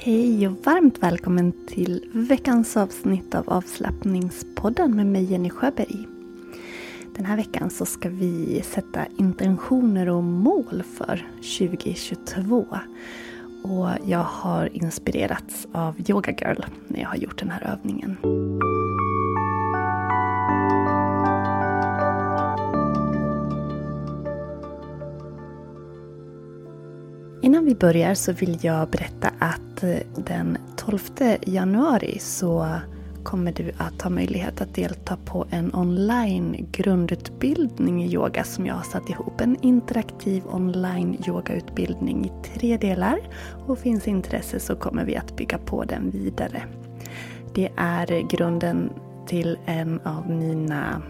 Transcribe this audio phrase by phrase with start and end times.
[0.00, 6.06] Hej och varmt välkommen till veckans avsnitt av avslappningspodden med mig Jenny Sjöberg.
[7.16, 11.26] Den här veckan så ska vi sätta intentioner och mål för
[11.58, 12.66] 2022.
[13.64, 18.16] Och jag har inspirerats av Yoga Girl när jag har gjort den här övningen.
[27.48, 30.98] Innan vi börjar så vill jag berätta att eh, den 12
[31.42, 32.76] januari så
[33.22, 38.74] kommer du att ha möjlighet att delta på en online grundutbildning i yoga som jag
[38.74, 39.40] har satt ihop.
[39.40, 43.18] En interaktiv online yogautbildning i tre delar.
[43.66, 46.62] Och finns intresse så kommer vi att bygga på den vidare.
[47.54, 48.90] Det är grunden
[49.26, 51.02] till en av mina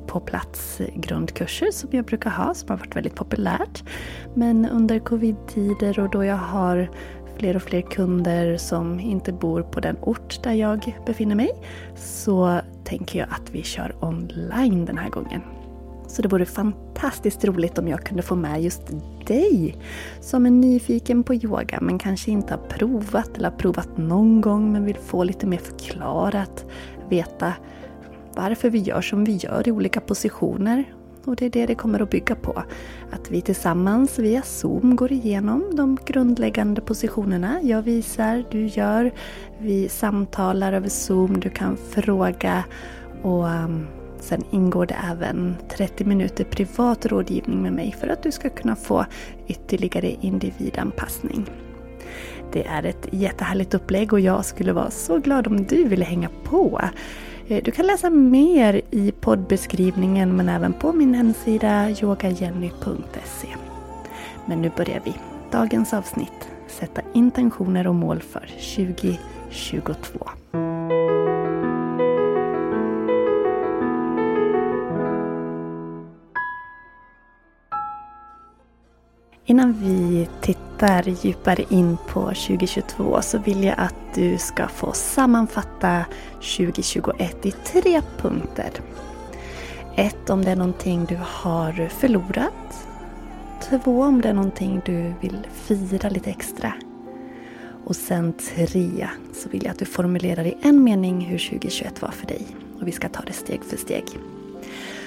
[0.00, 3.82] på plats grundkurser som jag brukar ha som har varit väldigt populärt.
[4.34, 6.90] Men under covid-tider och då jag har
[7.36, 11.50] fler och fler kunder som inte bor på den ort där jag befinner mig
[11.96, 15.40] så tänker jag att vi kör online den här gången.
[16.06, 18.82] Så det vore fantastiskt roligt om jag kunde få med just
[19.26, 19.76] dig
[20.20, 24.72] som är nyfiken på yoga men kanske inte har provat eller har provat någon gång
[24.72, 26.64] men vill få lite mer förklarat,
[27.08, 27.52] veta
[28.36, 30.84] varför vi gör som vi gör i olika positioner.
[31.24, 32.62] Och det är det det kommer att bygga på.
[33.10, 37.60] Att vi tillsammans via Zoom går igenom de grundläggande positionerna.
[37.62, 39.12] Jag visar, du gör.
[39.58, 42.64] Vi samtalar över Zoom, du kan fråga.
[43.22, 43.86] Och um,
[44.20, 48.76] sen ingår det även 30 minuter privat rådgivning med mig för att du ska kunna
[48.76, 49.06] få
[49.46, 51.46] ytterligare individanpassning.
[52.52, 56.28] Det är ett jättehärligt upplägg och jag skulle vara så glad om du ville hänga
[56.44, 56.80] på.
[57.48, 63.48] Eh, du kan läsa mer i poddbeskrivningen men även på min hemsida yogajenny.se.
[64.46, 65.14] Men nu börjar vi.
[65.50, 66.48] Dagens avsnitt.
[66.66, 68.46] Sätta intentioner och mål för
[68.76, 70.30] 2022.
[79.46, 80.63] Innan vi tittar
[81.22, 86.04] djupare in på 2022 så vill jag att du ska få sammanfatta
[86.34, 88.70] 2021 i tre punkter.
[89.96, 92.86] Ett om det är någonting du har förlorat.
[93.68, 96.72] Två om det är någonting du vill fira lite extra.
[97.84, 102.10] Och sen tre så vill jag att du formulerar i en mening hur 2021 var
[102.10, 102.46] för dig.
[102.80, 104.04] Och vi ska ta det steg för steg.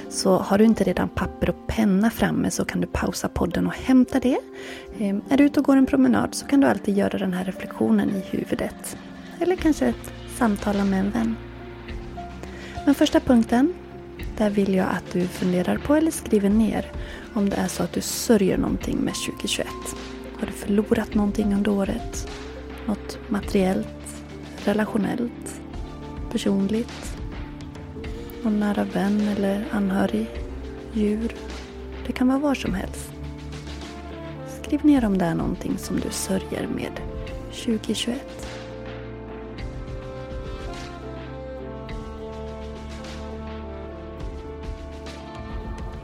[0.09, 3.73] Så har du inte redan papper och penna framme så kan du pausa podden och
[3.73, 4.37] hämta det.
[4.99, 7.45] Ehm, är du ute och går en promenad så kan du alltid göra den här
[7.45, 8.97] reflektionen i huvudet.
[9.39, 9.93] Eller kanske
[10.37, 11.35] samtala med en vän.
[12.85, 13.73] Men första punkten,
[14.37, 16.91] där vill jag att du funderar på eller skriver ner
[17.33, 19.67] om det är så att du sörjer någonting med 2021.
[20.39, 22.31] Har du förlorat någonting under året?
[22.85, 24.23] Något materiellt,
[24.65, 25.61] relationellt,
[26.31, 27.16] personligt?
[28.47, 30.27] Någon nära vän eller anhörig,
[30.93, 31.35] djur.
[32.05, 33.11] Det kan vara var som helst.
[34.61, 36.91] Skriv ner om det är någonting som du sörjer med
[37.51, 38.47] 2021.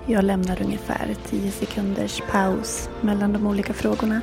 [0.05, 4.21] Jag lämnar ungefär 10 sekunders paus mellan de olika frågorna.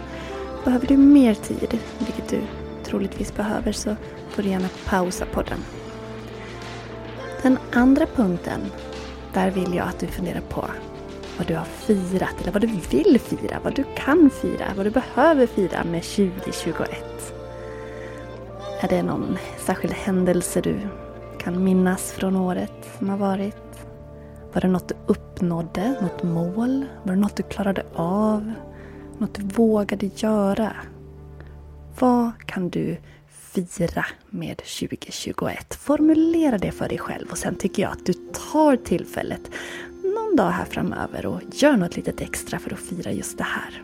[0.64, 2.40] Behöver du mer tid, vilket du
[2.84, 3.96] troligtvis behöver, så
[4.28, 5.58] får du gärna pausa podden
[7.42, 8.60] den andra punkten,
[9.32, 10.64] där vill jag att du funderar på
[11.38, 14.90] vad du har firat eller vad du vill fira, vad du kan fira, vad du
[14.90, 17.34] behöver fira med 2021.
[18.80, 20.76] Är det någon särskild händelse du
[21.38, 23.86] kan minnas från året som har varit?
[24.52, 25.94] Var det något du uppnådde?
[26.02, 26.86] Något mål?
[27.02, 28.52] Var det något du klarade av?
[29.18, 30.72] Något du vågade göra?
[31.98, 32.96] Vad kan du
[33.54, 35.74] fira med 2021?
[35.74, 38.12] Formulera det för dig själv och sen tycker jag att du
[38.52, 39.50] tar tillfället
[40.02, 43.82] någon dag här framöver och gör något litet extra för att fira just det här.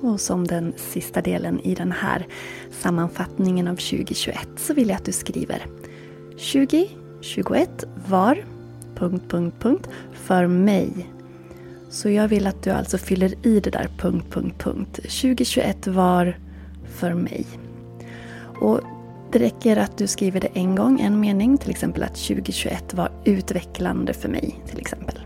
[0.00, 2.26] Och som den sista delen i den här
[2.70, 5.66] sammanfattningen av 2021 så vill jag att du skriver
[7.22, 8.44] 2021 var...
[8.94, 10.90] Punkt, punkt, punkt, för mig.
[11.90, 14.94] Så jag vill att du alltså fyller i det där punkt, punkt, punkt.
[14.94, 16.38] 2021 var
[16.84, 17.46] för mig.
[18.60, 18.80] Och
[19.32, 21.58] det räcker att du skriver det en gång, en mening.
[21.58, 24.60] Till exempel att 2021 var utvecklande för mig.
[24.66, 25.18] till exempel.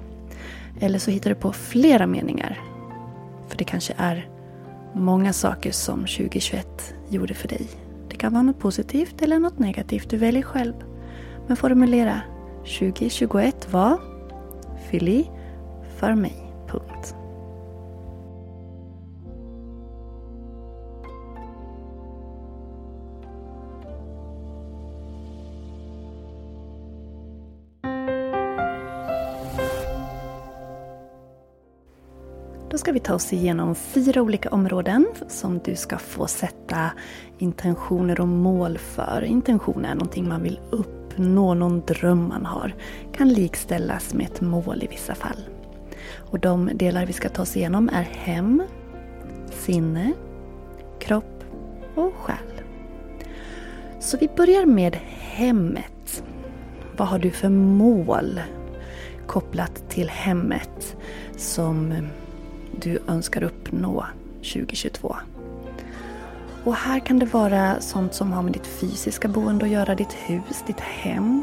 [0.81, 2.61] Eller så hittar du på flera meningar.
[3.49, 4.29] För det kanske är
[4.93, 7.67] många saker som 2021 gjorde för dig.
[8.09, 10.11] Det kan vara något positivt eller något negativt.
[10.11, 10.75] Du väljer själv.
[11.47, 12.21] Men formulera
[12.63, 13.99] 2021 var
[14.91, 15.31] fyll i
[15.97, 16.53] för mig.
[16.69, 17.15] Punkt.
[32.71, 36.91] Då ska vi ta oss igenom fyra olika områden som du ska få sätta
[37.39, 39.25] intentioner och mål för.
[39.25, 40.61] Intention är någonting man vill
[41.13, 42.75] uppnå, någon dröm man har.
[43.13, 45.39] Kan likställas med ett mål i vissa fall.
[46.17, 48.63] Och de delar vi ska ta oss igenom är hem,
[49.51, 50.13] sinne,
[51.01, 51.45] kropp
[51.95, 52.63] och själ.
[54.01, 56.25] Så vi börjar med hemmet.
[56.97, 58.41] Vad har du för mål
[59.27, 60.97] kopplat till hemmet
[61.37, 61.95] som
[62.81, 64.07] du önskar uppnå
[64.37, 65.17] 2022.
[66.65, 70.13] Och här kan det vara sånt som har med ditt fysiska boende att göra, ditt
[70.13, 71.43] hus, ditt hem.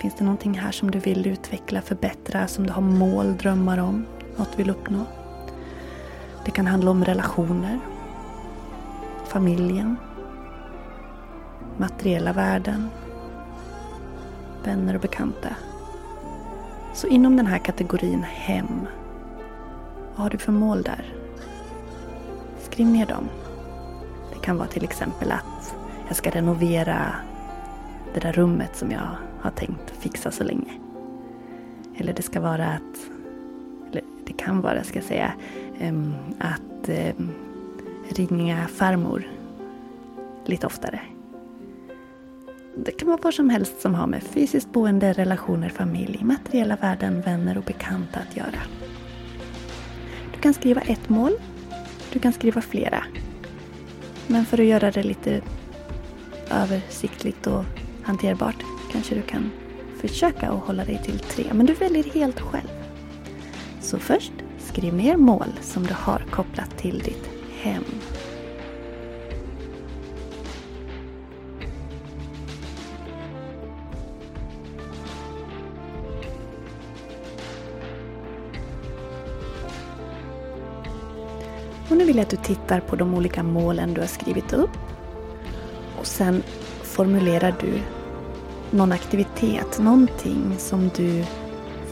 [0.00, 4.06] Finns det någonting här som du vill utveckla, förbättra, som du har mål, drömmar om,
[4.36, 5.04] något du vill uppnå?
[6.44, 7.78] Det kan handla om relationer,
[9.26, 9.96] familjen,
[11.76, 12.88] materiella värden,
[14.64, 15.48] vänner och bekanta.
[16.94, 18.86] Så inom den här kategorin hem
[20.20, 21.14] vad har du för mål där?
[22.58, 23.28] Skriv ner dem.
[24.50, 25.74] Det kan vara till exempel att
[26.08, 27.14] jag ska renovera
[28.14, 29.08] det där rummet som jag
[29.40, 30.72] har tänkt fixa så länge.
[31.96, 33.10] Eller det ska vara att,
[33.90, 35.32] eller det kan vara, ska jag säga,
[36.38, 36.88] att
[38.08, 39.28] ringa farmor
[40.44, 41.00] lite oftare.
[42.76, 47.20] Det kan vara vad som helst som har med fysiskt boende, relationer, familj, materiella värden,
[47.20, 48.60] vänner och bekanta att göra.
[50.34, 51.32] Du kan skriva ett mål.
[52.12, 53.04] Du kan skriva flera.
[54.30, 55.40] Men för att göra det lite
[56.50, 57.64] översiktligt och
[58.02, 59.50] hanterbart kanske du kan
[60.00, 61.44] försöka att hålla dig till tre.
[61.52, 62.68] Men du väljer helt själv.
[63.80, 67.28] Så först, skriv ner mål som du har kopplat till ditt
[67.60, 67.84] hem.
[81.90, 84.70] Och nu vill jag att du tittar på de olika målen du har skrivit upp.
[85.98, 86.42] Och sen
[86.82, 87.80] formulerar du
[88.70, 91.24] någon aktivitet, någonting som du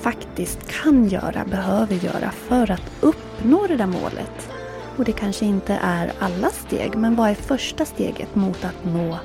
[0.00, 4.50] faktiskt kan göra, behöver göra för att uppnå det där målet.
[4.96, 9.18] Och det kanske inte är alla steg, men vad är första steget mot att nå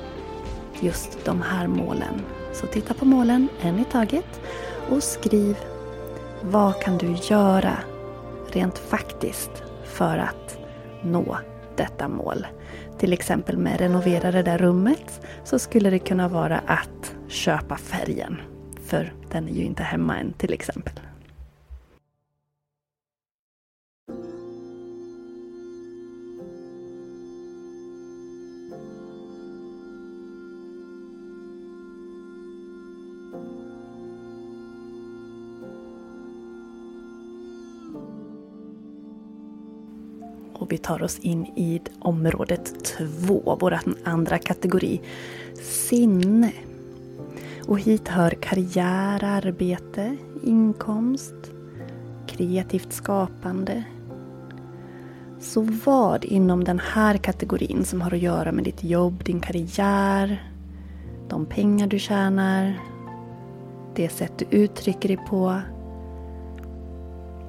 [0.80, 2.20] just de här målen?
[2.52, 4.40] Så titta på målen en i taget
[4.90, 5.56] och skriv
[6.40, 7.78] vad kan du göra
[8.52, 9.50] rent faktiskt
[9.84, 10.63] för att
[11.04, 11.38] nå
[11.76, 12.46] detta mål.
[12.98, 18.40] Till exempel med renovera det där rummet så skulle det kunna vara att köpa färgen.
[18.86, 20.92] För den är ju inte hemma än till exempel.
[40.74, 45.00] Vi tar oss in i området två, vår andra kategori,
[45.62, 46.52] sinne.
[47.66, 51.34] Och hit hör karriär, arbete, inkomst,
[52.26, 53.84] kreativt skapande.
[55.40, 60.50] Så vad inom den här kategorin som har att göra med ditt jobb, din karriär,
[61.28, 62.80] de pengar du tjänar,
[63.94, 65.60] det sätt du uttrycker dig på.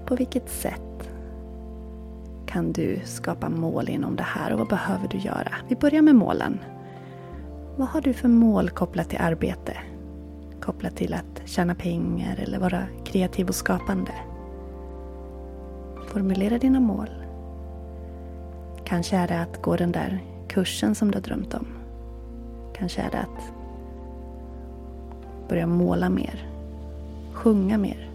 [0.06, 0.85] På vilket sätt
[2.56, 5.52] kan du skapa mål inom det här och vad behöver du göra?
[5.68, 6.60] Vi börjar med målen.
[7.76, 9.78] Vad har du för mål kopplat till arbete?
[10.62, 14.12] Kopplat till att tjäna pengar eller vara kreativ och skapande?
[16.08, 17.10] Formulera dina mål.
[18.86, 21.68] Kanske är det att gå den där kursen som du har drömt om.
[22.78, 23.54] Kanske är det att
[25.50, 26.50] börja måla mer.
[27.34, 28.10] Sjunga mer.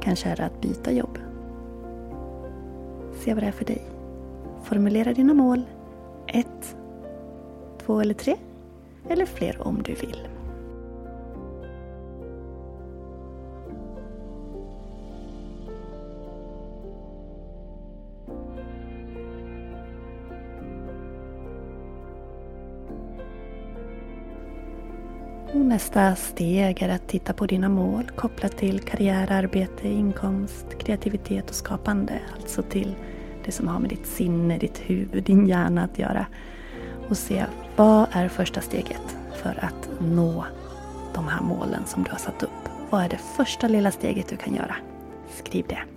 [0.00, 1.18] Kanske är det att byta jobb.
[3.24, 3.82] Se vad det är för dig.
[4.64, 5.62] Formulera dina mål.
[6.26, 6.76] Ett,
[7.86, 8.36] två eller tre.
[9.08, 10.28] Eller fler om du vill.
[25.54, 31.54] Nästa steg är att titta på dina mål kopplat till karriär, arbete, inkomst, kreativitet och
[31.54, 32.20] skapande.
[32.36, 32.94] Alltså till
[33.44, 36.26] det som har med ditt sinne, ditt huvud, din hjärna att göra.
[37.08, 37.44] Och se
[37.76, 40.44] vad är första steget för att nå
[41.14, 42.50] de här målen som du har satt upp.
[42.90, 44.76] Vad är det första lilla steget du kan göra?
[45.30, 45.91] Skriv det.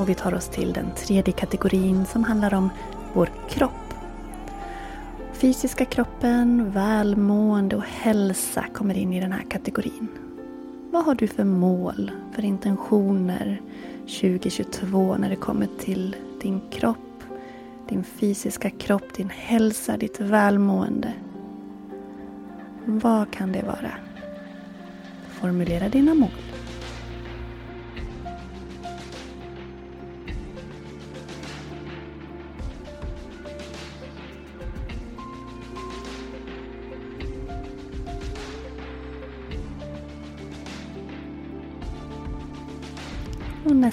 [0.00, 2.70] Och vi tar oss till den tredje kategorin som handlar om
[3.12, 3.94] vår kropp.
[5.32, 10.08] Fysiska kroppen, välmående och hälsa kommer in i den här kategorin.
[10.90, 13.60] Vad har du för mål, för intentioner
[14.00, 17.22] 2022 när det kommer till din kropp,
[17.88, 21.12] din fysiska kropp, din hälsa, ditt välmående?
[22.84, 23.90] Vad kan det vara?
[25.28, 26.55] Formulera dina mål.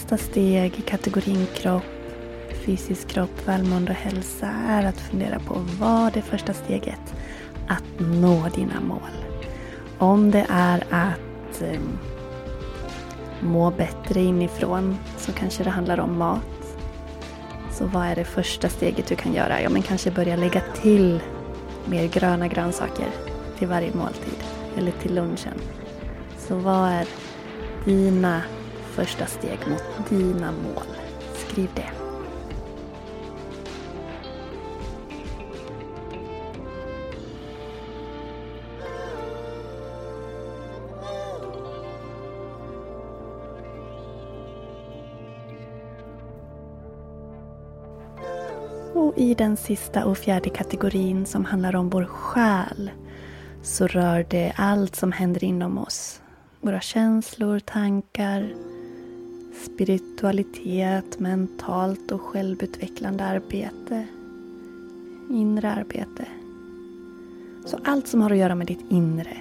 [0.04, 1.84] Nästa steg i kategorin kropp,
[2.66, 7.16] fysisk kropp, välmående och hälsa är att fundera på vad är första steget
[7.68, 9.26] att nå dina mål.
[9.98, 11.80] Om det är att eh,
[13.42, 16.78] må bättre inifrån så kanske det handlar om mat.
[17.72, 19.62] Så vad är det första steget du kan göra?
[19.62, 21.20] Ja, men kanske börja lägga till
[21.86, 23.08] mer gröna grönsaker
[23.58, 24.44] till varje måltid
[24.78, 25.58] eller till lunchen.
[26.38, 27.08] Så vad är
[27.86, 28.42] dina
[28.96, 30.84] första steg mot dina mål.
[31.34, 31.90] Skriv det.
[48.94, 52.92] Och i den sista och fjärde kategorin som handlar om vår själ
[53.62, 56.22] så rör det allt som händer inom oss.
[56.62, 58.54] Våra känslor, tankar,
[59.54, 64.08] spiritualitet, mentalt och självutvecklande arbete,
[65.30, 66.26] inre arbete.
[67.66, 69.38] Så allt som har att göra med ditt inre.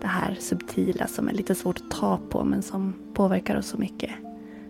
[0.00, 3.78] Det här subtila som är lite svårt att ta på men som påverkar oss så
[3.78, 4.10] mycket.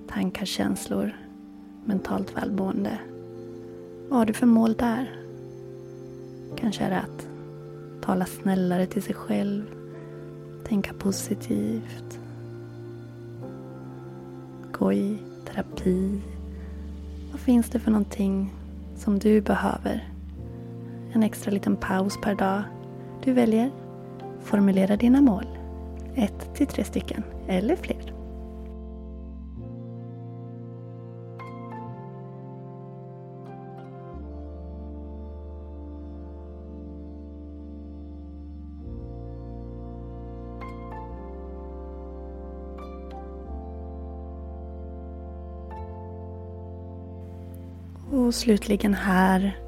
[0.08, 1.16] Tankar, känslor,
[1.84, 2.98] mentalt välmående.
[4.08, 5.20] Vad har du för mål där?
[6.56, 7.28] Kanske är det att
[8.02, 9.64] tala snällare till sig själv,
[10.68, 12.18] tänka positivt,
[14.78, 16.20] gå i terapi.
[17.30, 18.54] Vad finns det för någonting
[18.96, 20.08] som du behöver?
[21.12, 22.62] En extra liten paus per dag.
[23.24, 23.70] Du väljer.
[24.42, 25.46] Formulera dina mål.
[26.14, 28.13] Ett till tre stycken, eller fler.
[48.24, 49.58] Och slutligen här,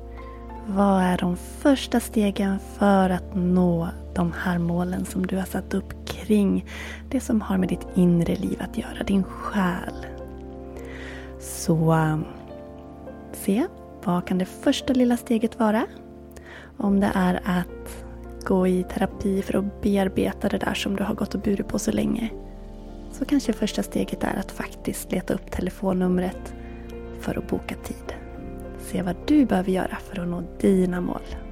[0.67, 5.75] vad är de första stegen för att nå de här målen som du har satt
[5.75, 6.67] upp kring
[7.11, 10.07] det som har med ditt inre liv att göra, din själ?
[11.41, 11.97] Så
[13.33, 13.67] se,
[14.05, 15.87] vad kan det första lilla steget vara?
[16.77, 18.05] Om det är att
[18.45, 21.79] gå i terapi för att bearbeta det där som du har gått och burit på
[21.79, 22.31] så länge.
[23.13, 26.55] Så kanske första steget är att faktiskt leta upp telefonnumret
[27.21, 28.26] för att boka tid
[28.87, 31.46] se vad du behöver göra för att nå dina mål.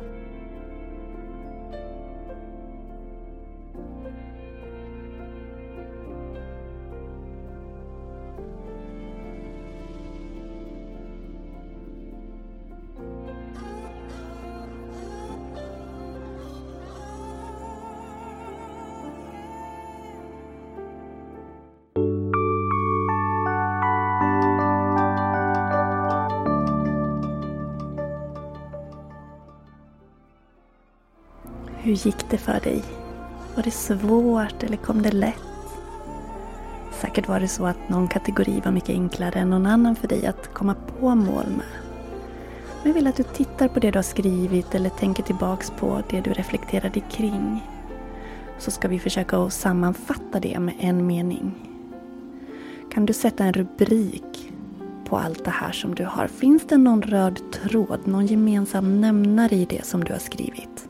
[31.95, 32.83] Hur gick det för dig?
[33.57, 35.35] Var det svårt eller kom det lätt?
[37.01, 40.27] Säkert var det så att någon kategori var mycket enklare än någon annan för dig
[40.27, 41.67] att komma på mål med.
[42.83, 46.03] Men jag vill att du tittar på det du har skrivit eller tänker tillbaks på
[46.11, 47.71] det du reflekterade kring.
[48.59, 51.55] Så ska vi försöka att sammanfatta det med en mening.
[52.93, 54.53] Kan du sätta en rubrik
[55.05, 56.27] på allt det här som du har?
[56.27, 60.89] Finns det någon röd tråd, någon gemensam nämnare i det som du har skrivit?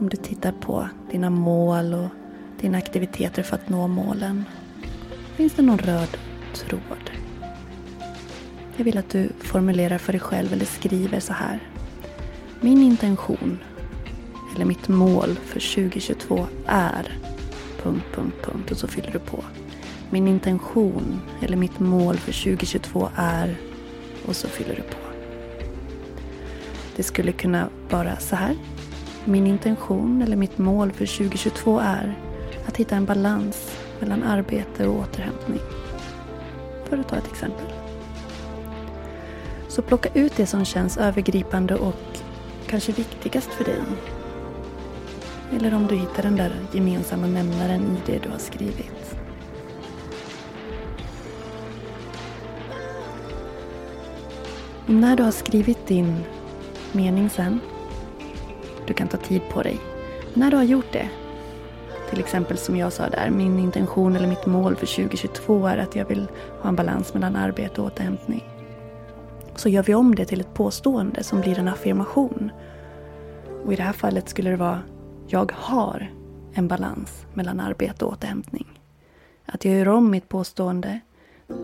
[0.00, 2.08] Om du tittar på dina mål och
[2.60, 4.44] dina aktiviteter för att nå målen.
[5.36, 6.16] Finns det någon röd
[6.54, 7.10] tråd?
[8.76, 11.60] Jag vill att du formulerar för dig själv eller skriver så här.
[12.60, 13.58] Min intention
[14.54, 17.18] eller mitt mål för 2022 är...
[17.82, 19.44] Punkt, punkt, punkt och så fyller du på.
[20.10, 23.56] Min intention eller mitt mål för 2022 är...
[24.26, 24.98] Och så fyller du på.
[26.96, 28.56] Det skulle kunna vara så här.
[29.24, 32.18] Min intention eller mitt mål för 2022 är
[32.66, 35.60] att hitta en balans mellan arbete och återhämtning.
[36.84, 37.66] För att ta ett exempel.
[39.68, 42.18] Så plocka ut det som känns övergripande och
[42.66, 43.80] kanske viktigast för dig.
[45.56, 49.14] Eller om du hittar den där gemensamma nämnaren i det du har skrivit.
[54.86, 56.20] Och när du har skrivit din
[56.92, 57.60] mening sen
[58.90, 59.80] du kan ta tid på dig.
[60.34, 61.08] När du har gjort det,
[62.10, 65.96] till exempel som jag sa där, min intention eller mitt mål för 2022 är att
[65.96, 66.28] jag vill
[66.62, 68.44] ha en balans mellan arbete och återhämtning.
[69.56, 72.50] Så gör vi om det till ett påstående som blir en affirmation.
[73.64, 74.82] Och i det här fallet skulle det vara
[75.26, 76.10] Jag har
[76.52, 78.80] en balans mellan arbete och återhämtning.
[79.46, 81.00] Att jag gör om mitt påstående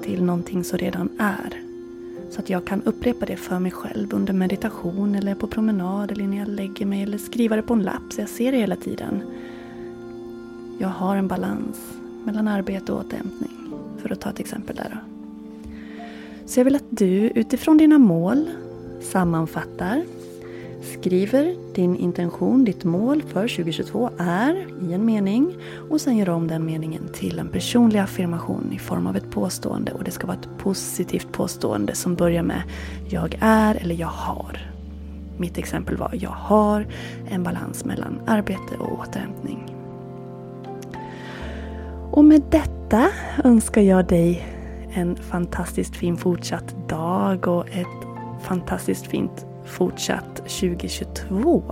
[0.02, 1.65] till någonting som redan är.
[2.36, 6.26] Så att jag kan upprepa det för mig själv under meditation eller på promenad eller
[6.26, 8.76] när jag lägger mig eller skriva det på en lapp så jag ser det hela
[8.76, 9.22] tiden.
[10.78, 11.76] Jag har en balans
[12.24, 13.50] mellan arbete och återhämtning.
[13.98, 14.98] För att ta ett exempel där då.
[16.46, 18.50] Så jag vill att du utifrån dina mål
[19.00, 20.04] sammanfattar
[20.82, 25.56] Skriver din intention, ditt mål för 2022 är i en mening
[25.90, 29.92] och sen gör om den meningen till en personlig affirmation i form av ett påstående
[29.92, 32.62] och det ska vara ett positivt påstående som börjar med
[33.08, 34.72] Jag är eller jag har.
[35.38, 36.86] Mitt exempel var Jag har
[37.28, 39.76] en balans mellan arbete och återhämtning.
[42.10, 43.08] Och med detta
[43.44, 44.46] önskar jag dig
[44.92, 48.06] en fantastiskt fin fortsatt dag och ett
[48.42, 51.64] fantastiskt fint fortsatt 2022.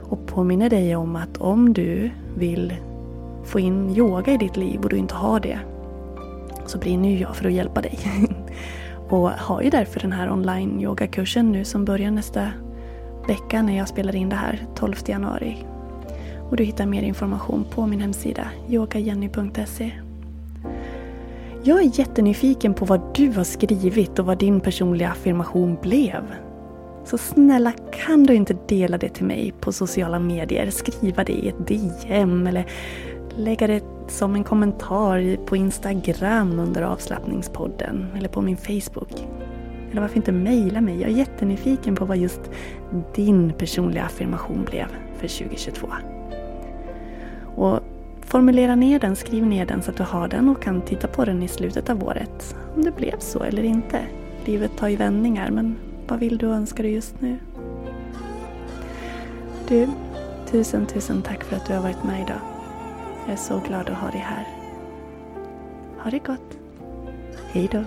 [0.00, 2.74] Och påminner dig om att om du vill
[3.44, 5.58] få in yoga i ditt liv och du inte har det
[6.66, 7.98] så brinner ju jag för att hjälpa dig.
[9.08, 12.48] och har ju därför den här online yogakursen nu som börjar nästa
[13.28, 15.64] vecka när jag spelar in det här 12 januari.
[16.50, 19.92] Och du hittar mer information på min hemsida yogajenny.se
[21.62, 26.22] jag är jättenyfiken på vad du har skrivit och vad din personliga affirmation blev.
[27.04, 30.70] Så snälla kan du inte dela det till mig på sociala medier?
[30.70, 32.66] Skriva det i ett DM eller
[33.36, 39.26] lägga det som en kommentar på Instagram under avslappningspodden eller på min Facebook.
[39.90, 41.00] Eller varför inte mejla mig?
[41.00, 42.40] Jag är jättenyfiken på vad just
[43.14, 44.86] din personliga affirmation blev
[45.18, 45.88] för 2022.
[47.56, 47.80] Och
[48.20, 51.24] formulera ner den, skriv ner den så att du har den och kan titta på
[51.24, 52.56] den i slutet av året.
[52.76, 54.00] Om det blev så eller inte.
[54.44, 55.76] Livet tar ju vändningar men
[56.10, 57.38] vad vill du och önskar du just nu?
[59.68, 59.88] Du,
[60.50, 62.40] tusen tusen tack för att du har varit med idag.
[63.26, 64.46] Jag är så glad att ha dig här.
[65.98, 66.58] Ha det gott.
[67.52, 67.84] Hej då.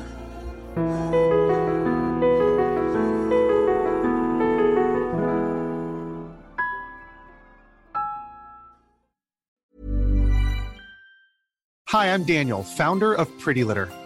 [11.92, 14.03] Hi, I'm Daniel, founder of Pretty Litter.